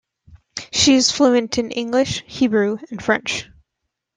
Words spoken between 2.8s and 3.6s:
and French.